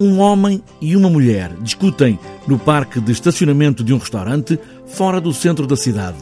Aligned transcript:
Um 0.00 0.18
homem 0.18 0.60
e 0.80 0.96
uma 0.96 1.08
mulher 1.08 1.54
discutem 1.60 2.18
no 2.48 2.58
parque 2.58 3.00
de 3.00 3.12
estacionamento 3.12 3.84
de 3.84 3.94
um 3.94 3.98
restaurante 3.98 4.58
fora 4.88 5.20
do 5.20 5.32
centro 5.32 5.68
da 5.68 5.76
cidade. 5.76 6.18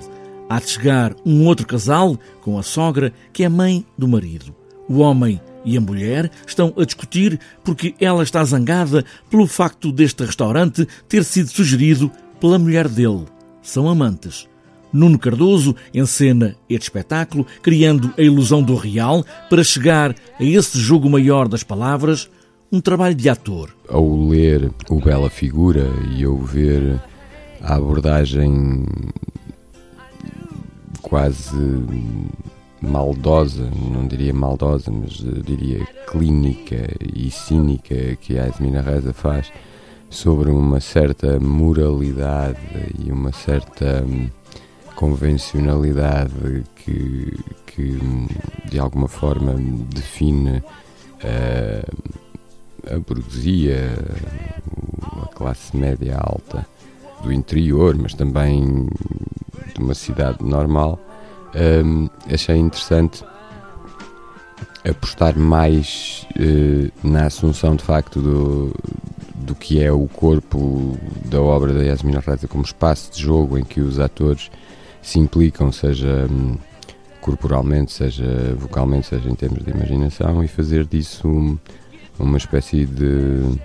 Há 0.46 0.60
de 0.60 0.68
chegar 0.68 1.16
um 1.24 1.46
outro 1.46 1.66
casal 1.66 2.18
com 2.42 2.58
a 2.58 2.62
sogra, 2.62 3.14
que 3.32 3.42
é 3.42 3.48
mãe 3.48 3.82
do 3.96 4.06
marido. 4.06 4.54
O 4.86 4.98
homem 4.98 5.40
e 5.64 5.74
a 5.74 5.80
mulher 5.80 6.30
estão 6.46 6.74
a 6.76 6.84
discutir 6.84 7.40
porque 7.64 7.94
ela 7.98 8.22
está 8.22 8.44
zangada 8.44 9.06
pelo 9.30 9.46
facto 9.46 9.90
deste 9.90 10.22
restaurante 10.22 10.86
ter 11.08 11.24
sido 11.24 11.48
sugerido 11.48 12.12
pela 12.38 12.58
mulher 12.58 12.86
dele. 12.86 13.24
São 13.62 13.88
amantes. 13.88 14.46
Nuno 14.92 15.18
Cardoso 15.18 15.74
encena 15.94 16.56
este 16.68 16.88
espetáculo, 16.88 17.46
criando 17.62 18.12
a 18.18 18.20
ilusão 18.20 18.62
do 18.62 18.74
real 18.74 19.24
para 19.48 19.64
chegar 19.64 20.14
a 20.38 20.44
esse 20.44 20.78
jogo 20.78 21.08
maior 21.08 21.48
das 21.48 21.62
palavras 21.62 22.28
um 22.72 22.80
trabalho 22.80 23.14
de 23.14 23.28
ator. 23.28 23.68
Ao 23.86 24.26
ler 24.26 24.70
o 24.88 24.98
Bela 24.98 25.28
Figura 25.28 25.86
e 26.16 26.24
ao 26.24 26.38
ver 26.38 26.98
a 27.60 27.74
abordagem 27.74 28.86
quase 31.02 31.84
maldosa, 32.80 33.70
não 33.92 34.08
diria 34.08 34.32
maldosa, 34.32 34.90
mas 34.90 35.12
diria 35.44 35.86
clínica 36.10 36.88
e 37.14 37.30
cínica 37.30 38.16
que 38.16 38.38
a 38.38 38.48
Esmina 38.48 38.80
Reza 38.80 39.12
faz 39.12 39.52
sobre 40.08 40.50
uma 40.50 40.80
certa 40.80 41.38
moralidade 41.38 42.58
e 42.98 43.12
uma 43.12 43.32
certa 43.32 44.04
convencionalidade 44.96 46.64
que, 46.76 47.38
que 47.66 47.98
de 48.70 48.78
alguma 48.78 49.08
forma 49.08 49.54
define 49.90 50.58
uh, 50.58 52.11
a 52.92 52.98
burguesia, 52.98 53.92
a 55.22 55.26
classe 55.34 55.76
média 55.76 56.18
alta 56.18 56.66
do 57.22 57.32
interior, 57.32 57.96
mas 57.96 58.14
também 58.14 58.86
de 59.74 59.80
uma 59.80 59.94
cidade 59.94 60.44
normal, 60.44 60.98
um, 61.84 62.08
achei 62.32 62.56
interessante 62.56 63.24
apostar 64.88 65.38
mais 65.38 66.26
uh, 66.36 67.06
na 67.06 67.26
assunção 67.26 67.76
de 67.76 67.84
facto 67.84 68.20
do, 68.20 68.74
do 69.34 69.54
que 69.54 69.82
é 69.82 69.92
o 69.92 70.06
corpo 70.08 70.98
da 71.24 71.40
obra 71.40 71.72
da 71.72 71.82
Yasmina 71.82 72.20
Reza 72.20 72.48
como 72.48 72.64
espaço 72.64 73.12
de 73.12 73.22
jogo 73.22 73.58
em 73.58 73.64
que 73.64 73.80
os 73.80 73.98
atores 73.98 74.50
se 75.00 75.18
implicam, 75.18 75.70
seja 75.72 76.26
um, 76.30 76.56
corporalmente, 77.20 77.92
seja 77.92 78.54
vocalmente, 78.58 79.06
seja 79.06 79.28
em 79.30 79.34
termos 79.34 79.64
de 79.64 79.70
imaginação, 79.70 80.42
e 80.42 80.48
fazer 80.48 80.84
disso 80.84 81.28
um, 81.28 81.58
uma 82.22 82.38
espécie 82.38 82.86
de 82.86 83.58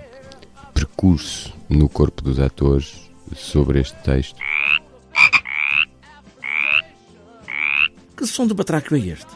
percurso 0.74 1.54
no 1.68 1.88
corpo 1.88 2.22
dos 2.22 2.38
atores 2.38 3.08
sobre 3.34 3.80
este 3.80 3.96
texto. 4.02 4.36
Que 8.16 8.26
som 8.26 8.46
de 8.46 8.54
batraco 8.54 8.94
é 8.94 8.98
este? 8.98 9.26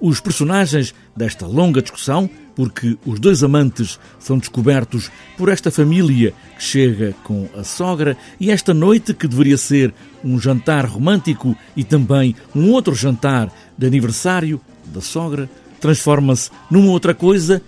Os 0.00 0.20
personagens 0.20 0.94
desta 1.14 1.46
longa 1.46 1.82
discussão, 1.82 2.28
porque 2.56 2.98
os 3.06 3.20
dois 3.20 3.42
amantes 3.42 4.00
são 4.18 4.38
descobertos 4.38 5.10
por 5.36 5.48
esta 5.48 5.70
família 5.70 6.34
que 6.56 6.64
chega 6.64 7.14
com 7.22 7.48
a 7.56 7.62
sogra 7.62 8.16
e 8.40 8.50
esta 8.50 8.74
noite 8.74 9.14
que 9.14 9.28
deveria 9.28 9.56
ser 9.56 9.94
um 10.24 10.40
jantar 10.40 10.86
romântico 10.86 11.56
e 11.76 11.84
também 11.84 12.34
um 12.54 12.70
outro 12.70 12.94
jantar 12.94 13.52
de 13.76 13.86
aniversário 13.86 14.60
da 14.86 15.00
sogra, 15.00 15.48
transforma-se 15.80 16.50
numa 16.70 16.90
outra 16.90 17.14
coisa 17.14 17.62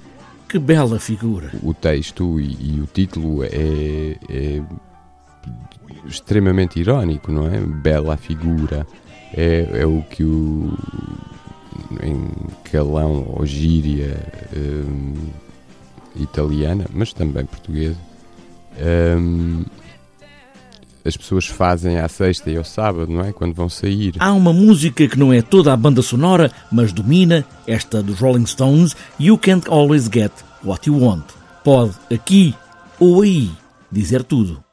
que 0.54 0.58
bela 0.60 1.00
figura! 1.00 1.50
O 1.64 1.74
texto 1.74 2.40
e, 2.40 2.76
e 2.76 2.80
o 2.80 2.86
título 2.86 3.42
é, 3.42 3.48
é, 4.28 4.62
extremamente 6.06 6.78
irónico, 6.78 7.32
não 7.32 7.48
é? 7.48 7.58
Bela 7.58 8.16
figura. 8.16 8.86
É, 9.36 9.80
é 9.80 9.84
o 9.84 10.00
que 10.02 10.22
o. 10.22 10.72
em 12.00 12.30
calão 12.70 13.26
ou 13.36 13.44
gíria 13.44 14.16
um, 14.56 15.14
italiana, 16.14 16.86
mas 16.94 17.12
também 17.12 17.44
portuguesa. 17.44 17.98
Um, 19.18 19.64
as 21.04 21.16
pessoas 21.16 21.46
fazem 21.46 21.98
à 21.98 22.08
sexta 22.08 22.50
e 22.50 22.56
ao 22.56 22.64
sábado, 22.64 23.12
não 23.12 23.22
é? 23.22 23.32
Quando 23.32 23.54
vão 23.54 23.68
sair. 23.68 24.14
Há 24.18 24.32
uma 24.32 24.52
música 24.52 25.06
que 25.06 25.18
não 25.18 25.32
é 25.32 25.42
toda 25.42 25.72
a 25.72 25.76
banda 25.76 26.00
sonora, 26.00 26.50
mas 26.72 26.92
domina, 26.92 27.44
esta 27.66 28.02
dos 28.02 28.18
Rolling 28.18 28.46
Stones, 28.46 28.96
You 29.20 29.36
Can't 29.36 29.68
Always 29.68 30.08
Get 30.12 30.32
What 30.64 30.88
You 30.88 30.98
Want. 30.98 31.24
Pode 31.62 31.92
aqui 32.12 32.54
ou 32.98 33.22
aí 33.22 33.50
dizer 33.92 34.22
tudo. 34.22 34.63